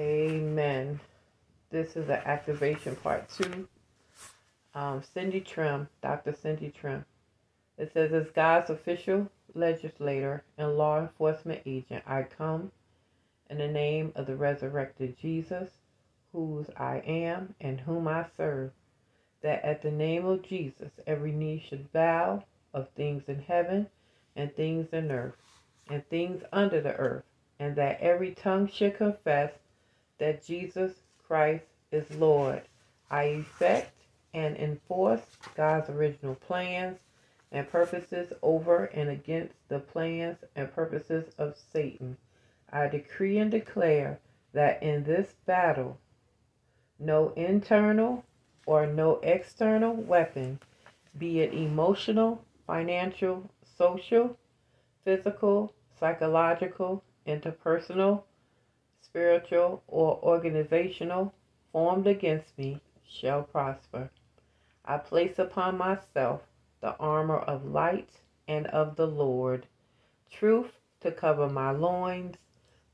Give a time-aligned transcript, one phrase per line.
[0.00, 0.98] Amen.
[1.68, 3.68] This is the activation part two.
[4.74, 6.32] Um, Cindy Trimm, Dr.
[6.32, 7.04] Cindy Trimm.
[7.76, 12.72] It says, as God's official legislator and law enforcement agent, I come
[13.50, 15.68] in the name of the resurrected Jesus,
[16.32, 18.70] whose I am and whom I serve,
[19.42, 23.86] that at the name of Jesus every knee should bow of things in heaven
[24.34, 25.36] and things in earth
[25.90, 27.24] and things under the earth,
[27.58, 29.52] and that every tongue should confess
[30.20, 30.92] that Jesus
[31.26, 32.62] Christ is Lord.
[33.10, 33.92] I effect
[34.32, 35.22] and enforce
[35.56, 37.00] God's original plans
[37.50, 42.16] and purposes over and against the plans and purposes of Satan.
[42.72, 44.20] I decree and declare
[44.52, 45.98] that in this battle,
[46.98, 48.24] no internal
[48.66, 50.60] or no external weapon,
[51.18, 54.36] be it emotional, financial, social,
[55.02, 58.22] physical, psychological, interpersonal,
[59.00, 61.32] spiritual, or organizational,
[61.72, 64.10] formed against me shall prosper.
[64.84, 66.42] I place upon myself
[66.80, 68.10] the armor of light
[68.46, 69.66] and of the Lord,
[70.30, 72.36] truth to cover my loins,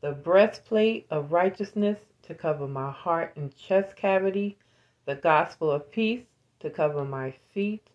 [0.00, 4.58] the breastplate of righteousness to cover my heart and chest cavity,
[5.04, 6.24] the gospel of peace
[6.60, 7.88] to cover my feet,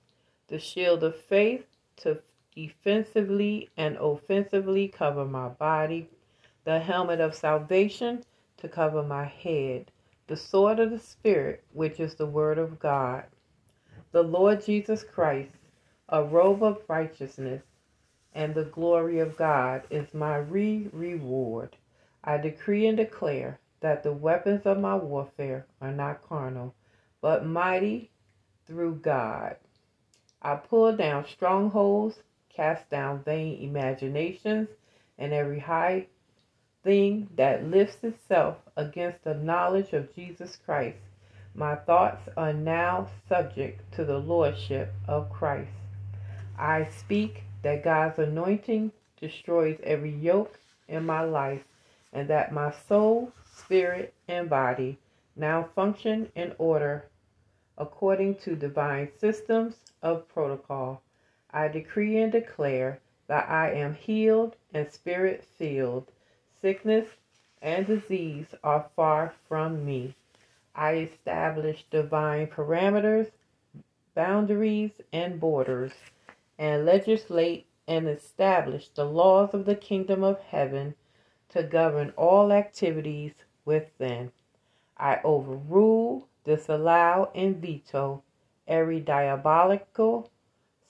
[0.47, 1.65] the shield of faith
[1.97, 2.21] to
[2.55, 6.09] defensively and offensively cover my body,
[6.69, 8.23] the helmet of salvation
[8.55, 9.89] to cover my head,
[10.27, 13.23] the sword of the Spirit, which is the word of God,
[14.11, 15.49] the Lord Jesus Christ,
[16.09, 17.63] a robe of righteousness,
[18.35, 21.75] and the glory of God is my re reward.
[22.23, 26.75] I decree and declare that the weapons of my warfare are not carnal,
[27.19, 28.11] but mighty
[28.67, 29.55] through God.
[30.43, 34.69] I pull down strongholds, cast down vain imaginations,
[35.17, 36.05] and every high
[36.83, 40.97] thing that lifts itself against the knowledge of Jesus Christ.
[41.55, 45.71] My thoughts are now subject to the lordship of Christ.
[46.57, 51.63] I speak that God's anointing destroys every yoke in my life
[52.13, 54.97] and that my soul, spirit, and body
[55.35, 57.05] now function in order
[57.77, 61.01] according to divine systems of protocol.
[61.51, 66.11] I decree and declare that I am healed and spirit filled.
[66.61, 67.07] Sickness
[67.61, 70.15] and disease are far from me.
[70.75, 73.31] I establish divine parameters,
[74.13, 75.93] boundaries, and borders,
[76.57, 80.95] and legislate and establish the laws of the kingdom of heaven
[81.49, 83.33] to govern all activities
[83.65, 84.31] within.
[84.97, 88.21] I overrule, disallow, and veto
[88.67, 90.29] every diabolical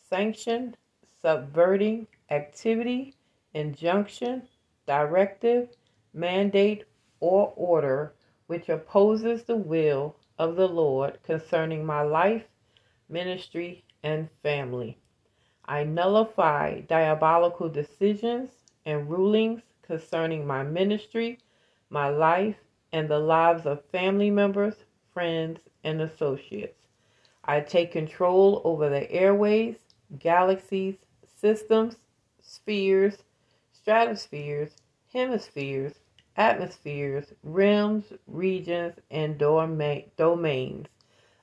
[0.09, 0.75] sanction,
[1.21, 3.15] subverting activity,
[3.53, 4.48] injunction,
[4.89, 5.69] directive,
[6.15, 6.83] mandate,
[7.19, 8.11] or order
[8.47, 12.41] which opposes the will of the Lord concerning my life,
[13.07, 14.97] ministry, and family.
[15.65, 18.49] I nullify diabolical decisions
[18.83, 21.37] and rulings concerning my ministry,
[21.91, 22.55] my life,
[22.91, 24.73] and the lives of family members,
[25.13, 26.87] friends, and associates.
[27.43, 29.75] I take control over the airways,
[30.17, 30.95] galaxies,
[31.39, 31.97] systems,
[32.41, 33.17] spheres,
[33.89, 34.75] stratospheres,
[35.11, 35.93] hemispheres,
[36.37, 40.85] atmospheres, realms, regions, and domains.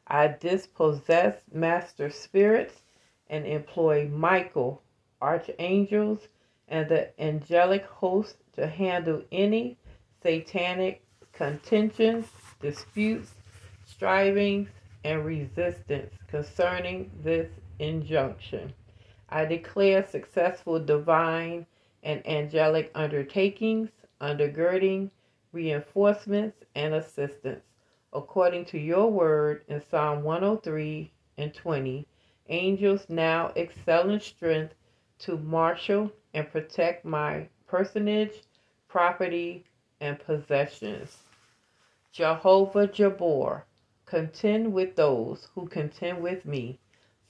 [0.07, 2.83] I dispossess master spirits
[3.29, 4.81] and employ Michael,
[5.21, 6.29] archangels,
[6.69, 9.77] and the angelic host to handle any
[10.23, 11.03] satanic
[11.33, 12.29] contentions,
[12.61, 13.35] disputes,
[13.85, 14.69] strivings,
[15.03, 18.73] and resistance concerning this injunction.
[19.29, 21.67] I declare successful divine
[22.07, 23.91] and angelic undertakings,
[24.21, 25.11] undergirding,
[25.51, 27.65] reinforcements, and assistance.
[28.13, 32.07] According to your word in Psalm 103 and 20,
[32.49, 34.73] angels now excel in strength
[35.19, 38.43] to marshal and protect my personage,
[38.87, 39.65] property,
[40.01, 41.25] and possessions.
[42.13, 43.63] Jehovah Gibbor,
[44.05, 46.79] contend with those who contend with me.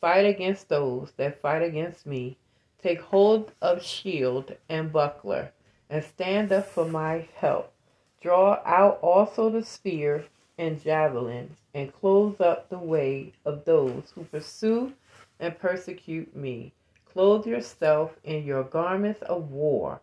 [0.03, 2.37] Fight against those that fight against me.
[2.87, 5.51] Take hold of shield and buckler,
[5.91, 7.73] and stand up for my help.
[8.21, 14.23] Draw out also the spear and javelin, and close up the way of those who
[14.23, 14.93] pursue
[15.41, 16.73] and persecute me.
[17.05, 20.01] Clothe yourself in your garments of war.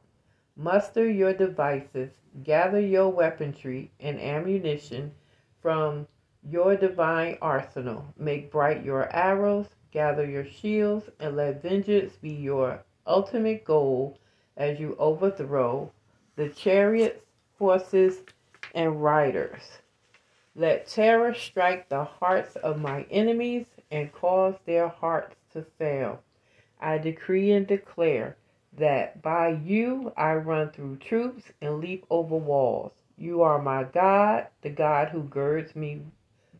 [0.57, 2.11] Muster your devices.
[2.43, 5.13] Gather your weaponry and ammunition
[5.61, 6.05] from
[6.51, 8.13] your divine arsenal.
[8.17, 9.67] Make bright your arrows.
[9.93, 14.17] Gather your shields and let vengeance be your ultimate goal
[14.57, 15.91] as you overthrow
[16.35, 17.23] the chariots,
[17.59, 18.21] horses,
[18.73, 19.61] and riders.
[20.55, 26.23] Let terror strike the hearts of my enemies and cause their hearts to fail.
[26.81, 28.35] I decree and declare
[28.75, 32.93] that by you I run through troops and leap over walls.
[33.15, 36.01] You are my God, the God who girds me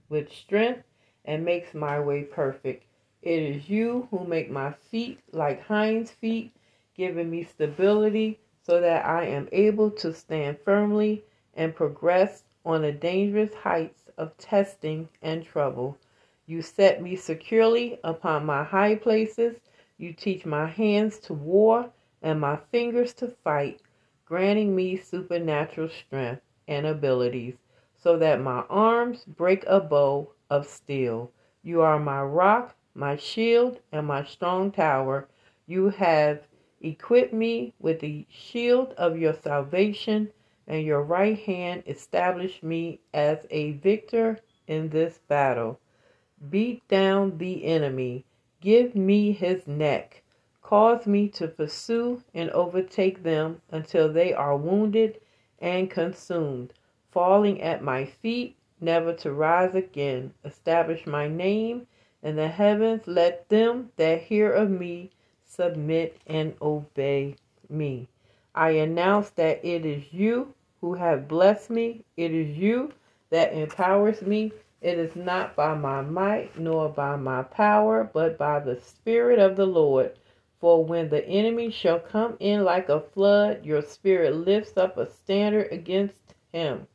[0.08, 0.84] with strength
[1.26, 2.86] and makes my way perfect.
[3.24, 6.52] It is you who make my feet like hinds' feet,
[6.94, 11.24] giving me stability so that I am able to stand firmly
[11.56, 15.98] and progress on the dangerous heights of testing and trouble.
[16.46, 19.56] You set me securely upon my high places.
[19.98, 21.92] You teach my hands to war
[22.22, 23.80] and my fingers to fight,
[24.26, 27.56] granting me supernatural strength and abilities
[27.96, 31.32] so that my arms break a bow of steel.
[31.64, 35.28] You are my rock, my shield, and my strong tower.
[35.66, 36.48] You have
[36.82, 40.32] equipped me with the shield of your salvation,
[40.68, 45.80] and your right hand established me as a victor in this battle.
[46.50, 48.26] Beat down the enemy,
[48.62, 50.24] give me his neck
[50.64, 55.20] Cause me to pursue and overtake them until they are wounded
[55.60, 56.74] and consumed,
[57.12, 60.34] falling at my feet, never to rise again.
[60.46, 61.86] Establish my name
[62.24, 63.06] in the heavens.
[63.06, 65.12] Let them that hear of me
[65.46, 67.36] submit and obey
[67.70, 68.08] me.
[68.56, 72.04] I announce that it is you who have blessed me.
[72.18, 72.92] It is you
[73.30, 74.52] that empowers me.
[74.82, 79.56] It is not by my might nor by my power, but by the Spirit of
[79.56, 80.18] the Lord.
[80.60, 85.10] For when the enemy shall come in like a flood, your spirit lifts up a
[85.10, 86.88] standard against him.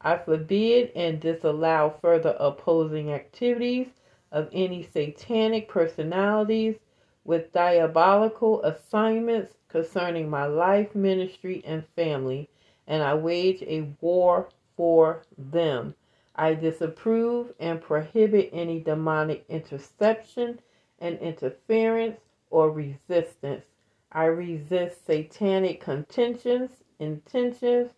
[0.00, 3.88] I forbid and disallow further opposing activities
[4.32, 6.76] of any satanic personalities
[7.24, 12.48] with diabolical assignments concerning my life, ministry, and family,
[12.86, 15.94] and I wage a war for them.
[16.34, 20.60] I disapprove and prohibit any demonic interception
[21.00, 22.20] and interference
[22.50, 23.64] or resistance.
[24.12, 27.90] I resist satanic contentions, intentions,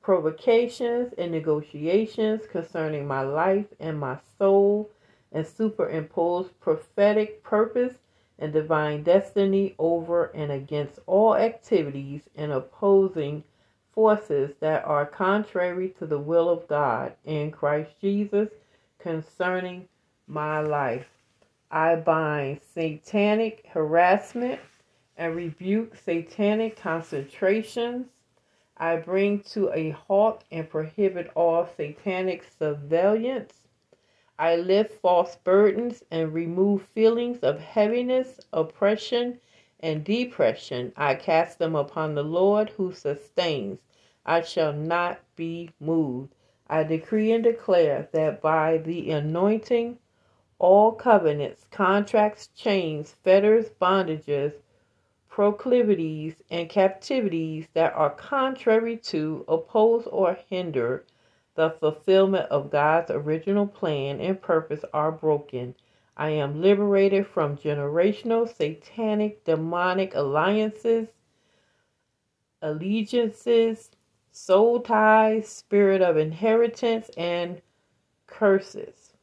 [0.00, 4.90] provocations, and negotiations concerning my life and my soul,
[5.32, 7.94] and superimpose prophetic purpose
[8.38, 13.42] and divine destiny over and against all activities and opposing
[13.92, 18.50] forces that are contrary to the will of God in Christ Jesus
[18.98, 19.88] concerning
[20.26, 21.08] my life.
[21.70, 24.60] I bind satanic harassment
[25.16, 28.06] and rebuke satanic concentrations.
[28.76, 33.54] I bring to a halt and prohibit all satanic surveillance.
[34.38, 39.40] I lift false burdens and remove feelings of heaviness, oppression,
[39.80, 40.92] and depression.
[40.96, 43.80] I cast them upon the Lord who sustains.
[44.26, 46.34] I shall not be moved.
[46.68, 49.98] I decree and declare that by the anointing
[50.58, 54.54] all covenants, contracts, chains, fetters, bondages,
[55.28, 61.04] proclivities, and captivities that are contrary to, oppose, or hinder
[61.56, 65.74] the fulfillment of God's original plan and purpose are broken.
[66.16, 71.08] I am liberated from generational, satanic, demonic alliances,
[72.62, 73.90] allegiances,
[74.30, 77.60] soul ties, spirit of inheritance, and
[78.26, 79.14] curses.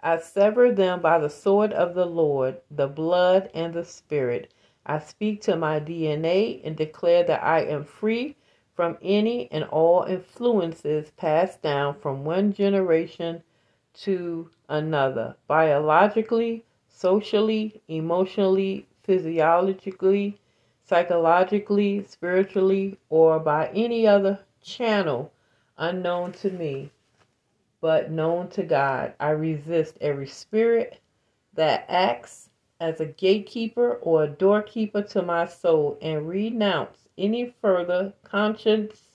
[0.00, 4.52] I sever them by the sword of the Lord, the blood and the Spirit.
[4.84, 8.36] I speak to my DNA and declare that I am free
[8.76, 13.42] from any and all influences passed down from one generation
[13.94, 20.38] to another, biologically, socially, emotionally, physiologically,
[20.84, 25.32] psychologically, spiritually, or by any other channel
[25.78, 26.90] unknown to me
[27.80, 29.14] but known to God.
[29.20, 30.98] I resist every spirit
[31.54, 38.12] that acts as a gatekeeper or a doorkeeper to my soul and renounce any further
[38.24, 39.10] conscious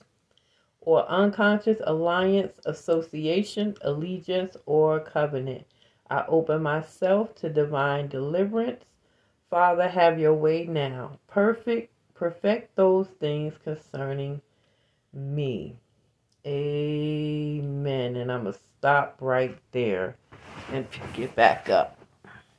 [0.82, 5.66] or unconscious alliance, association, allegiance, or covenant.
[6.10, 8.84] I open myself to divine deliverance.
[9.50, 11.20] Father, have your way now.
[11.28, 14.42] Perfect, perfect those things concerning
[15.14, 15.78] me.
[16.46, 18.16] Amen.
[18.16, 20.16] And I'm going to stop right there
[20.72, 22.01] and pick it back up.